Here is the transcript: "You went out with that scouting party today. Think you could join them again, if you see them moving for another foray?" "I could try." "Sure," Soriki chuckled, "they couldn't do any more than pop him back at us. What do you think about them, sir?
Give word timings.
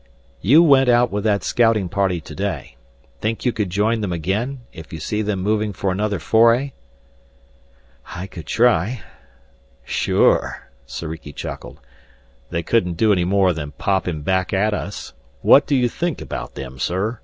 "You 0.41 0.63
went 0.63 0.89
out 0.89 1.11
with 1.11 1.23
that 1.25 1.43
scouting 1.43 1.87
party 1.87 2.19
today. 2.19 2.75
Think 3.19 3.45
you 3.45 3.51
could 3.51 3.69
join 3.69 4.01
them 4.01 4.11
again, 4.11 4.61
if 4.73 4.91
you 4.91 4.99
see 4.99 5.21
them 5.21 5.43
moving 5.43 5.73
for 5.73 5.91
another 5.91 6.17
foray?" 6.17 6.71
"I 8.15 8.25
could 8.25 8.47
try." 8.47 9.03
"Sure," 9.83 10.71
Soriki 10.87 11.33
chuckled, 11.33 11.79
"they 12.49 12.63
couldn't 12.63 12.93
do 12.97 13.13
any 13.13 13.25
more 13.25 13.53
than 13.53 13.73
pop 13.73 14.07
him 14.07 14.23
back 14.23 14.53
at 14.53 14.73
us. 14.73 15.13
What 15.43 15.67
do 15.67 15.75
you 15.75 15.87
think 15.87 16.19
about 16.19 16.55
them, 16.55 16.79
sir? 16.79 17.19